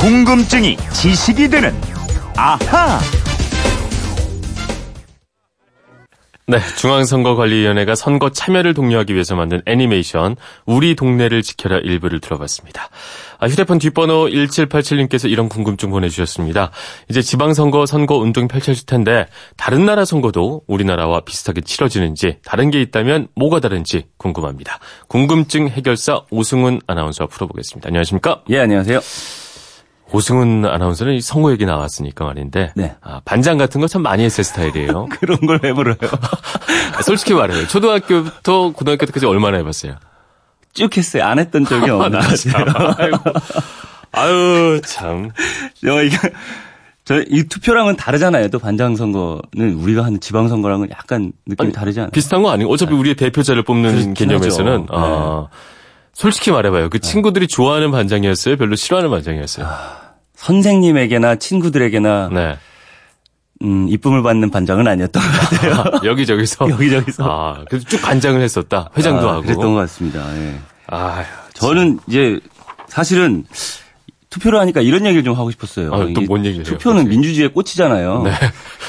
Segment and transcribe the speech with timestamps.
[0.00, 1.74] 궁금증이 지식이 되는
[2.34, 2.98] 아하.
[6.46, 12.88] 네, 중앙선거관리위원회가 선거 참여를 독려하기 위해서 만든 애니메이션 우리 동네를 지켜라 일부를 들어봤습니다.
[13.38, 16.70] 아, 휴대폰 뒷번호 1787님께서 이런 궁금증 보내주셨습니다.
[17.10, 19.26] 이제 지방선거 선거 운동이 펼쳐질 텐데
[19.58, 24.78] 다른 나라 선거도 우리나라와 비슷하게 치러지는지 다른 게 있다면 뭐가 다른지 궁금합니다.
[25.08, 27.88] 궁금증 해결사 오승훈 아나운서와 풀어보겠습니다.
[27.88, 28.44] 안녕하십니까?
[28.48, 29.00] 예, 안녕하세요.
[30.12, 32.94] 오승훈 아나운서는 선거 얘기 나왔으니까 말인데 네.
[33.00, 35.06] 아, 반장 같은 거 참 많이 했을 스타일이에요.
[35.20, 35.96] 그런 걸 왜 물어요?
[37.04, 37.66] 솔직히 말해요.
[37.68, 39.96] 초등학교부터 고등학교 때까지 얼마나 해봤어요?
[40.72, 41.24] 쭉 했어요.
[41.24, 42.22] 안 했던 적이 것 같아요.
[42.98, 43.18] 아이고.
[44.12, 45.30] 아유, 참.
[45.84, 46.16] 저 이게
[47.04, 48.48] 저이 투표랑은 다르잖아요.
[48.48, 52.10] 또 반장 선거는 우리가 하는 지방 선거랑은 약간 느낌이 아니, 다르지 않아요?
[52.10, 54.86] 비슷한 거 아니고 어차피 우리의 대표자를 뽑는 개념에서는 하죠.
[54.92, 55.48] 아,
[56.12, 56.90] 솔직히 말해봐요.
[56.90, 58.56] 그 친구들이 좋아하는 반장이었어요?
[58.56, 59.66] 별로 싫어하는 반장이었어요?
[60.34, 62.56] 선생님에게나 친구들에게나 네.
[63.62, 66.00] 음, 이쁨을 받는 반장은 아니었던 것 같아요.
[66.10, 66.68] 여기저기서.
[66.70, 67.24] 여기저기서.
[67.24, 68.88] 아, 그래서 쭉 반장을 했었다.
[68.96, 69.42] 회장도 아, 하고.
[69.42, 70.34] 그랬던 것 같습니다.
[70.38, 70.58] 예.
[70.86, 72.40] 아, 저는 이제
[72.88, 73.44] 사실은
[74.30, 75.92] 투표를 하니까 이런 얘기를 좀 하고 싶었어요.
[75.92, 77.10] 아, 또 이게 뭔 얘기를 해요, 투표는 갑자기?
[77.16, 78.22] 민주주의의 꽃이잖아요.
[78.22, 78.32] 네.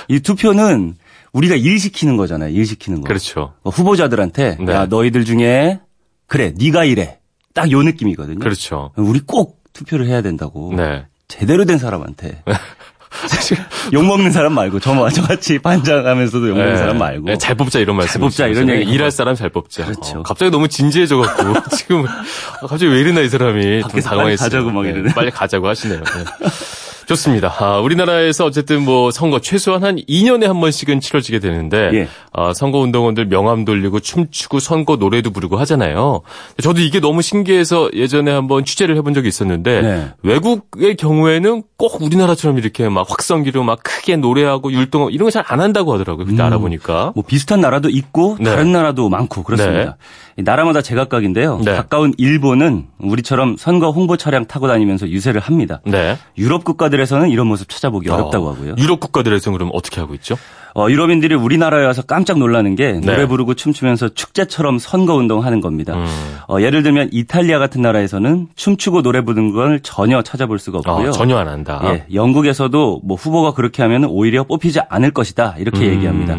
[0.08, 0.96] 이 투표는
[1.34, 2.50] 우리가 일 시키는 거잖아요.
[2.54, 3.08] 일 시키는 거.
[3.08, 3.54] 그렇죠.
[3.64, 4.72] 어, 후보자들한테 네.
[4.72, 5.80] 야 너희들 중에
[6.32, 7.20] 그래 네가 이래
[7.54, 8.40] 딱 요 느낌이거든요.
[8.40, 8.92] 그렇죠.
[8.96, 10.74] 우리 꼭 투표를 해야 된다고.
[10.74, 11.06] 네.
[11.28, 12.42] 제대로 된 사람한테.
[13.92, 16.78] 욕 먹는 사람 말고 저 저같이 반장하면서도 욕 먹는 네.
[16.78, 17.26] 사람 말고.
[17.26, 18.22] 네, 잘 뽑자 이런 말씀.
[18.22, 19.84] 뽑자 이런 얘기 일할 사람 잘 뽑자.
[19.84, 20.20] 그렇죠.
[20.20, 22.24] 어, 갑자기 너무 진지해져 갖고 지금 아,
[22.62, 24.46] 갑자기 왜 이러나 이 사람이 좀 밖에서 빨리 당황했어요.
[24.50, 25.14] 가자고 막 네, 이러네.
[25.14, 26.02] 빨리 가자고 하시네요.
[27.12, 27.16] 네.
[27.16, 27.54] 좋습니다.
[27.60, 32.08] 아, 우리나라에서 어쨌든 뭐 선거 최소한 한 2년에 한 번씩은 치러지게 되는데 예.
[32.34, 36.22] 아, 선거 운동원들 명함 돌리고 춤추고 선거 노래도 부르고 하잖아요.
[36.64, 40.08] 저도 이게 너무 신기해서 예전에 한번 취재를 해본 적이 있었는데 네.
[40.24, 45.60] 외국의 경우에는 꼭 우리나라처럼 이렇게 막 확성기로 막 크게 노래하고 율동 이런 거 잘 안
[45.60, 46.26] 한다고 하더라고요.
[46.28, 47.12] 그때 알아보니까.
[47.16, 48.50] 뭐 비슷한 나라도 있고 네.
[48.50, 49.98] 다른 나라도 많고 그렇습니다.
[50.38, 51.60] 이 나라마다 제각각인데요.
[51.66, 51.76] 네.
[51.76, 55.82] 가까운 일본은 우리처럼 선거 홍보 차량 타고 다니면서 유세를 합니다.
[55.86, 56.18] 네.
[56.38, 58.76] 유럽 국가들 에서는 이런 모습 찾아보기 어렵다고 어, 하고요.
[58.78, 60.38] 유럽 국가들에서 그럼 어떻게 하고 있죠?
[60.74, 63.26] 어, 유럽인들이 우리나라에 와서 깜짝 놀라는 게 노래 네.
[63.28, 65.96] 부르고 춤추면서 축제처럼 선거 운동하는 겁니다.
[65.96, 66.38] 음.
[66.48, 71.10] 어, 예를 들면 이탈리아 같은 나라에서는 춤추고 노래 부르는 걸 전혀 찾아볼 수가 없고요.
[71.10, 71.82] 어, 전혀 안 한다.
[71.86, 75.94] 예, 영국에서도 뭐 후보가 그렇게 하면 오히려 뽑히지 않을 것이다 이렇게 음.
[75.96, 76.38] 얘기합니다.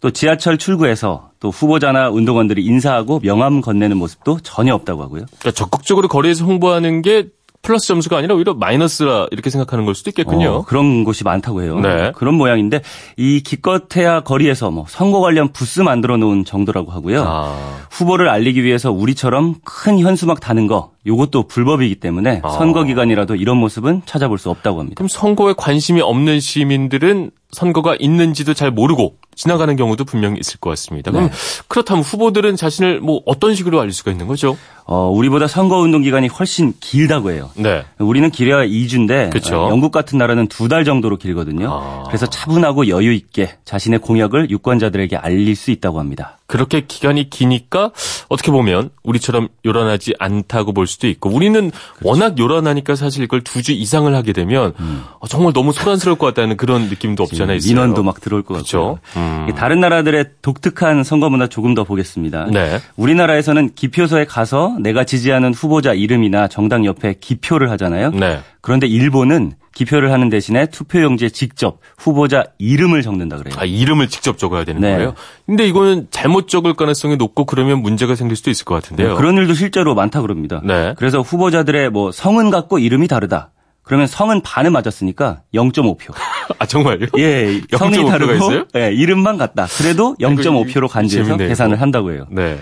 [0.00, 5.24] 또 지하철 출구에서 또 후보자나 운동원들이 인사하고 명함 건네는 모습도 전혀 없다고 하고요.
[5.38, 7.28] 그러니까 적극적으로 거리에서 홍보하는 게
[7.64, 10.50] 플러스 점수가 아니라 오히려 마이너스라 이렇게 생각하는 걸 수도 있겠군요.
[10.50, 11.80] 어, 그런 곳이 많다고 해요.
[11.80, 12.12] 네.
[12.14, 12.82] 그런 모양인데
[13.16, 17.24] 이 기껏해야 거리에서 뭐 선거 관련 부스 만들어 놓은 정도라고 하고요.
[17.26, 22.50] 아, 후보를 알리기 위해서 우리처럼 큰 현수막 다는 거 요것도 불법이기 때문에 아.
[22.50, 24.94] 선거 기간이라도 이런 모습은 찾아볼 수 없다고 합니다.
[24.96, 31.10] 그럼 선거에 관심이 없는 시민들은 선거가 있는지도 잘 모르고 지나가는 경우도 분명히 있을 것 같습니다.
[31.10, 31.32] 그럼 네.
[31.68, 34.56] 그렇다면 후보들은 자신을 뭐 어떤 식으로 알릴 수가 있는 거죠?
[34.86, 37.50] 어, 우리보다 선거 운동 기간이 훨씬 길다고 해요.
[37.56, 37.84] 네.
[37.98, 39.64] 우리는 길어야 2주인데 그쵸.
[39.66, 41.68] 어, 영국 같은 나라는 두 달 정도로 길거든요.
[41.70, 42.04] 아.
[42.08, 46.38] 그래서 차분하고 여유 있게 자신의 공약을 유권자들에게 알릴 수 있다고 합니다.
[46.46, 47.90] 그렇게 기간이 기니까
[48.28, 51.70] 어떻게 보면 우리처럼 요란하지 않다고 볼 수도 있고 우리는
[52.02, 54.74] 워낙 요란하니까 사실 이걸 두 주 이상을 하게 되면
[55.20, 57.70] 어, 정말 너무 소란스러울 것 같다는 그런 느낌도 없지 않아 있어요.
[57.72, 58.98] 민원도 막 들어올 것 그렇죠.
[59.04, 59.23] 같고요.
[59.24, 59.54] 음.
[59.54, 62.46] 다른 나라들의 독특한 선거 문화 조금 더 보겠습니다.
[62.52, 62.80] 네.
[62.96, 68.10] 우리나라에서는 기표소에 가서 내가 지지하는 후보자 이름이나 정당 옆에 기표를 하잖아요.
[68.10, 68.40] 네.
[68.60, 73.54] 그런데 일본은 기표를 하는 대신에 투표용지에 직접 후보자 이름을 적는다 그래요.
[73.58, 74.94] 아, 이름을 직접 적어야 되는 네.
[74.94, 75.14] 거예요?
[75.46, 79.16] 근데 이거는 잘못 적을 가능성이 높고 그러면 문제가 생길 수도 있을 것 같은데요.
[79.16, 80.60] 그런 일도 실제로 많다 그럽니다.
[80.64, 80.94] 네.
[80.96, 83.50] 그래서 후보자들의 뭐 성은 같고 이름이 다르다.
[83.84, 86.14] 그러면 성은 반을 맞았으니까 0.5표.
[86.58, 87.06] 아, 정말요?
[87.18, 88.64] 예, 0.5 성이 다르고 있어요?
[88.76, 89.66] 예, 이름만 같다.
[89.76, 91.80] 그래도 이거 0.5표로 간주해서 재밌네요, 계산을.
[91.80, 92.26] 한다고 해요.
[92.30, 92.58] 네.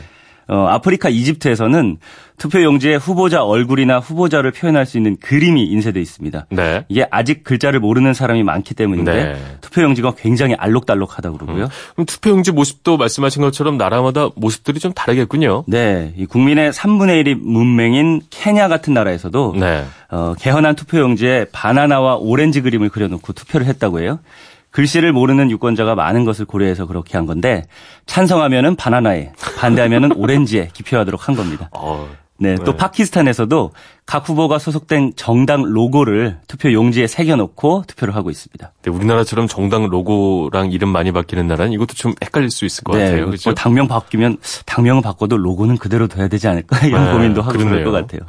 [0.48, 1.98] 어, 아프리카 이집트에서는
[2.38, 6.46] 투표용지에 후보자 얼굴이나 후보자를 표현할 수 있는 그림이 인쇄돼 있습니다.
[6.50, 6.84] 네.
[6.88, 9.36] 이게 아직 글자를 모르는 사람이 많기 때문인데 네.
[9.60, 11.68] 투표용지가 굉장히 알록달록하다 그러고요.
[11.94, 15.64] 그럼 투표용지 모습도 말씀하신 것처럼 나라마다 모습들이 좀 다르겠군요.
[15.68, 19.84] 네, 이 국민의 3분의 1이 문맹인 케냐 같은 나라에서도 네.
[20.10, 24.18] 어, 개헌한 투표용지에 바나나와 오렌지 그림을 그려놓고 투표를 했다고 해요.
[24.72, 27.64] 글씨를 모르는 유권자가 많은 것을 고려해서 그렇게 한 건데
[28.06, 31.68] 찬성하면은 바나나에 반대하면은 오렌지에 기표하도록 한 겁니다.
[31.72, 32.08] 어,
[32.38, 32.76] 네, 또 네.
[32.76, 33.70] 파키스탄에서도
[34.04, 38.72] 각 후보가 소속된 정당 로고를 투표 용지에 새겨놓고 투표를 하고 있습니다.
[38.82, 43.18] 근데 우리나라처럼 정당 로고랑 이름 많이 바뀌는 나라는 이것도 좀 헷갈릴 수 있을 것 같아요.
[43.18, 43.54] 뭐 그렇죠?
[43.54, 47.92] 당명 바뀌면 당명은 바꿔도 로고는 그대로 둬야 되지 않을까 이런 네, 고민도 하고 그럴 그러네요.
[47.92, 48.20] 것 같아요.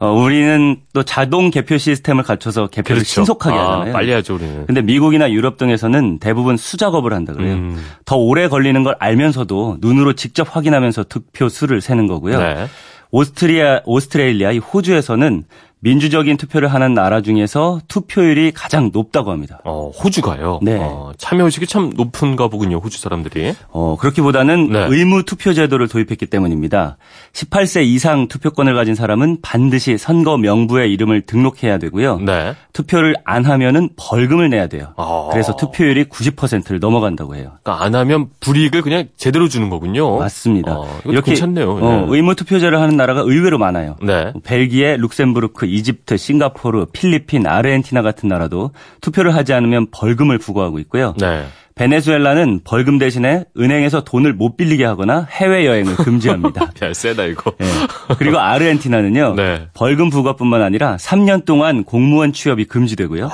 [0.00, 0.06] 네.
[0.06, 3.10] 어, 우리는 또 자동 개표 시스템을 갖춰서 개표를 그렇죠.
[3.10, 3.92] 신속하게 아, 하잖아요.
[3.92, 4.66] 빨리 하죠, 우리는.
[4.66, 7.54] 근데 미국이나 유럽 등에서는 대부분 수작업을 한다 그래요.
[7.54, 7.84] 음.
[8.04, 12.38] 더 오래 걸리는 걸 알면서도 눈으로 직접 확인하면서 득표 수를 세는 거고요.
[12.38, 12.66] 네.
[13.10, 15.44] 오스트리아, 오스트레일리아, 이 호주에서는
[15.80, 19.60] 민주적인 투표를 하는 나라 중에서 투표율이 가장 높다고 합니다.
[19.64, 20.58] 어, 호주가요.
[20.62, 20.76] 네.
[20.80, 23.54] 어, 참여의식이 참 높은가 보군요, 호주 사람들이.
[23.68, 24.86] 어, 그렇기보다는 네.
[24.88, 26.96] 의무 투표 제도를 도입했기 때문입니다.
[27.32, 32.18] 18세 이상 투표권을 가진 사람은 반드시 선거 명부에 이름을 등록해야 되고요.
[32.18, 32.54] 네.
[32.72, 34.94] 투표를 안 하면은 벌금을 내야 돼요.
[34.96, 35.28] 아.
[35.30, 37.52] 그래서 투표율이 90%를 넘어간다고 해요.
[37.62, 40.18] 그러니까 안 하면 불이익을 그냥 제대로 주는 거군요.
[40.18, 40.78] 맞습니다.
[40.78, 41.70] 어, 이거 괜찮네요.
[41.72, 42.06] 어, 네.
[42.08, 43.96] 의무 투표제를 하는 나라가 의외로 많아요.
[44.02, 44.32] 네.
[44.42, 51.14] 벨기에, 룩셈부르크, 이집트, 싱가포르, 필리핀, 아르헨티나 같은 나라도 투표를 하지 않으면 벌금을 부과하고 있고요.
[51.18, 51.44] 네.
[51.74, 56.72] 베네수엘라는 벌금 대신에 은행에서 돈을 못 빌리게 하거나 해외 여행을 금지합니다.
[56.82, 57.52] 야, 세다, 이거.
[57.60, 57.66] 예.
[58.18, 59.34] 그리고 아르헨티나는요.
[59.36, 59.68] 네.
[59.74, 63.30] 벌금 부과뿐만 아니라 3년 동안 공무원 취업이 금지되고요.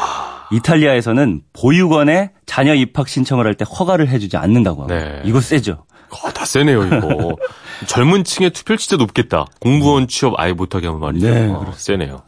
[0.52, 5.04] 이탈리아에서는 보육원에 자녀 입학 신청을 할 때 허가를 해주지 않는다고 합니다.
[5.04, 5.22] 네.
[5.25, 5.84] 이거 세죠.
[6.44, 7.37] 어, 다 세네요, 이거.
[7.87, 9.46] 젊은 층의 투표율 진짜 높겠다.
[9.61, 11.26] 공무원 취업 아예 못하게 하면 말이죠.
[11.29, 12.23] 네, 어, 세네요.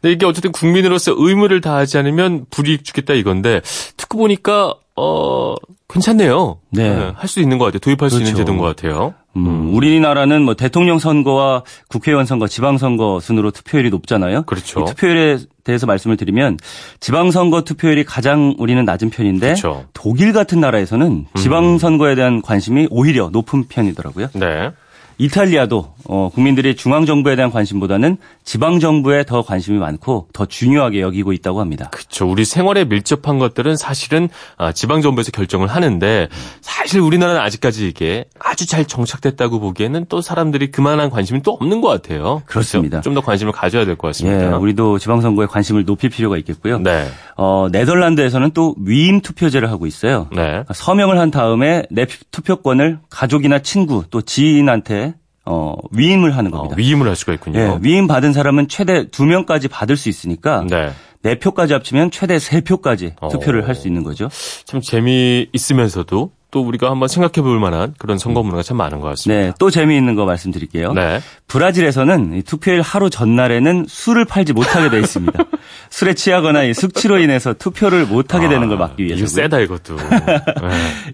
[0.00, 3.60] 근데 이게 어쨌든 국민으로서 의무를 다하지 않으면 불이익 주겠다 이건데,
[3.96, 5.54] 듣고 보니까, 어,
[5.88, 6.60] 괜찮네요.
[6.70, 7.12] 네.
[7.16, 7.80] 할수 있는 것 같아요.
[7.80, 8.38] 도입할 수 있는 그렇죠.
[8.38, 9.14] 제도인 것 같아요.
[9.36, 14.42] 음, 우리나라는 뭐 대통령 선거와 국회의원 선거, 지방선거 순으로 투표율이 높잖아요.
[14.42, 14.80] 그렇죠.
[14.80, 16.58] 이 투표율에 대해서 말씀을 드리면
[17.00, 19.86] 지방선거 투표율이 가장 우리는 낮은 편인데 그렇죠.
[19.92, 24.28] 독일 같은 나라에서는 지방선거에 대한 관심이 오히려 높은 편이더라고요.
[24.34, 24.70] 네.
[25.18, 31.32] 이탈리아도 어, 국민들이 중앙 정부에 대한 관심보다는 지방 정부에 더 관심이 많고 더 중요하게 여기고
[31.32, 31.88] 있다고 합니다.
[31.90, 32.28] 그렇죠.
[32.28, 34.28] 우리 생활에 밀접한 것들은 사실은
[34.58, 36.28] 아, 지방 정부에서 결정을 하는데
[36.60, 41.88] 사실 우리나라는 아직까지 이게 아주 잘 정착됐다고 보기에는 또 사람들이 그만한 관심이 또 없는 것
[41.88, 42.42] 같아요.
[42.46, 43.00] 그렇습니다.
[43.00, 44.58] 좀 더 관심을 가져야 될것 예, 같습니다.
[44.58, 46.80] 우리도 지방 선거에 관심을 높일 필요가 있겠고요.
[46.80, 47.06] 네.
[47.36, 50.28] 어, 네덜란드에서는 또 위임 투표제를 하고 있어요.
[50.32, 50.64] 네.
[50.72, 55.14] 서명을 한 다음에 내 투표권을 가족이나 친구 또 지인한테
[55.44, 56.76] 어, 위임을 하는 어, 겁니다.
[56.78, 57.58] 위임을 할 수가 있군요.
[57.58, 60.90] 예, 위임 받은 사람은 최대 두 명까지 받을 수 있으니까 네.
[61.22, 63.28] 네 표까지 합치면 최대 세 표까지 어.
[63.28, 64.28] 투표를 할 수 있는 거죠.
[64.64, 69.42] 참 재미있으면서도 또 우리가 한번 생각해 볼 만한 그런 선거 문화가 참 많은 것 같습니다.
[69.46, 70.92] 네, 또 재미있는 거 말씀드릴게요.
[70.92, 71.20] 네.
[71.48, 75.32] 브라질에서는 이 투표일 하루 전날에는 술을 팔지 못하게 돼 있습니다.
[75.90, 79.34] 술에 취하거나 이 숙취로 인해서 투표를 못하게 되는 걸 막기 아, 이거 위해서.
[79.34, 79.96] 세다 이것도.
[80.06, 80.44] 네.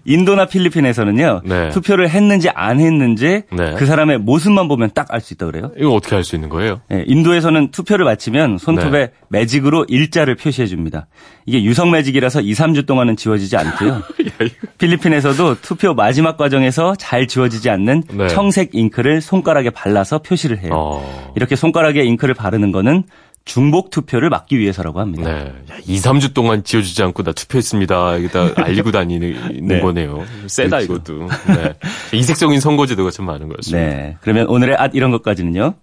[0.05, 1.41] 인도나 필리핀에서는요.
[1.43, 1.69] 네.
[1.69, 3.73] 투표를 했는지 안 했는지 네.
[3.77, 5.71] 그 사람의 모습만 보면 딱 알 수 있다 그래요.
[5.75, 6.81] 이거 어떻게 할수 있는 거예요?
[6.91, 9.11] 예, 인도에서는 투표를 마치면 손톱에 네.
[9.29, 11.07] 매직으로 일자를 표시해 줍니다.
[11.47, 14.03] 이게 유성 매직이라서 2, 3주 동안은 지워지지 않고요.
[14.77, 18.27] 필리핀에서 도 투표 마지막 과정에서 잘 지워지지 않는 네.
[18.27, 20.71] 청색 잉크를 손가락에 발라서 표시를 해요.
[20.73, 21.33] 어.
[21.35, 23.03] 이렇게 손가락에 잉크를 바르는 거는
[23.43, 25.23] 중복 투표를 막기 위해서라고 합니다.
[25.33, 25.45] 네.
[25.73, 28.15] 야, 2, 3주 동안 지워주지 않고 나 투표했습니다.
[28.15, 29.79] 여기다 알리고 다니는 네.
[29.81, 30.23] 거네요.
[30.47, 31.13] 세다, 그렇죠.
[31.13, 31.27] 이것도.
[31.47, 31.73] 네.
[32.13, 33.89] 이색적인 선거제도가 참 많은 것 같습니다.
[33.89, 34.17] 네.
[34.21, 35.73] 그러면 오늘의 앗 이런 것까지는요.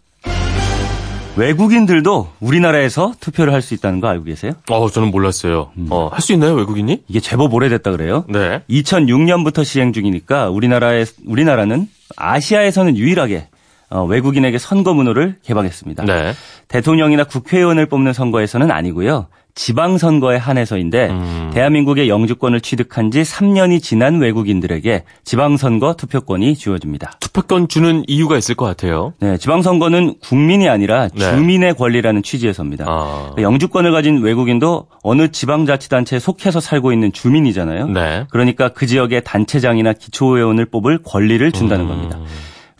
[1.38, 4.52] 외국인들도 우리나라에서 투표를 할 수 있다는 거 알고 계세요?
[4.70, 5.70] 어, 저는 몰랐어요.
[5.76, 5.86] 음.
[5.90, 7.02] 어, 할 수 있나요, 외국인이?
[7.08, 8.24] 이게 제법 오래됐다 그래요.
[8.28, 8.62] 네.
[8.70, 13.48] 2006년부터 시행 중이니까 우리나라에 우리나라는 아시아에서는 유일하게
[13.90, 16.04] 어, 외국인에게 선거 문호를 개방했습니다.
[16.04, 16.32] 네.
[16.68, 19.26] 대통령이나 국회의원을 뽑는 선거에서는 아니고요.
[19.58, 21.50] 지방선거에 한해서인데 음.
[21.52, 27.14] 대한민국의 영주권을 취득한 지 3년이 지난 외국인들에게 지방선거 투표권이 주어집니다.
[27.18, 29.14] 투표권 주는 이유가 있을 것 같아요.
[29.18, 31.32] 네, 지방선거는 국민이 아니라 네.
[31.32, 32.84] 주민의 권리라는 취지에서입니다.
[32.88, 33.34] 아.
[33.36, 37.88] 영주권을 가진 외국인도 어느 지방자치단체에 속해서 살고 있는 주민이잖아요.
[37.88, 38.26] 네.
[38.30, 41.88] 그러니까 그 지역의 단체장이나 기초의원을 뽑을 권리를 준다는 음.
[41.88, 42.20] 겁니다.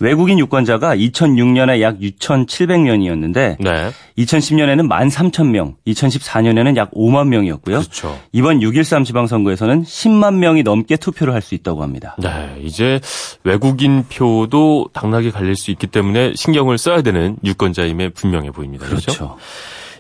[0.00, 3.90] 외국인 유권자가 2006년에 약 6,700명이었는데 네.
[4.18, 7.78] 2010년에는 13,000명, 2014년에는 약 5만 명이었고요.
[7.80, 8.18] 그렇죠.
[8.32, 12.14] 이번 6.13 지방선거에서는 10만 명이 넘게 투표를 할 수 있다고 합니다.
[12.18, 13.00] 네, 이제
[13.42, 18.86] 외국인 표도 당락에 갈릴 수 있기 때문에 신경을 써야 되는 유권자임에 분명해 보입니다.
[18.86, 19.38] 그렇죠?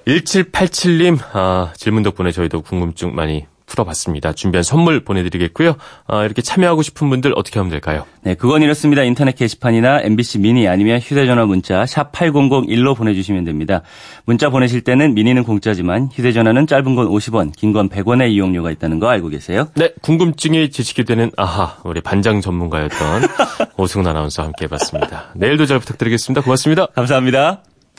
[0.06, 4.32] 1787님, 아, 질문 덕분에 저희도 궁금증 많이 풀어봤습니다.
[4.32, 5.76] 준비한 선물 보내드리겠고요.
[6.08, 8.04] 아, 이렇게 참여하고 싶은 분들 어떻게 하면 될까요?
[8.22, 9.02] 네, 그건 이렇습니다.
[9.04, 13.82] 인터넷 게시판이나 MBC 미니 아니면 휴대전화 문자 샵 8001로 보내주시면 됩니다.
[14.24, 19.08] 문자 보내실 때는 미니는 공짜지만 휴대전화는 짧은 건 50원, 긴 건 100원의 이용료가 있다는 거
[19.08, 19.68] 알고 계세요?
[19.76, 23.22] 네, 궁금증이 지식이 되는 아하, 우리 반장 전문가였던
[23.76, 25.26] 오승훈 아나운서와 함께 해봤습니다.
[25.36, 26.40] 내일도 잘 부탁드리겠습니다.
[26.42, 26.86] 고맙습니다.
[26.94, 27.67] 감사합니다.